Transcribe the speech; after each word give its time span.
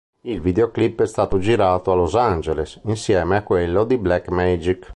Il 0.23 0.41
videoclip 0.41 1.03
è 1.03 1.05
stato 1.05 1.37
girato 1.37 1.91
a 1.91 1.95
Los 1.95 2.15
Angeles, 2.15 2.81
insieme 2.85 3.37
a 3.37 3.43
quello 3.43 3.83
di 3.83 3.99
"Black 3.99 4.29
Magic". 4.29 4.89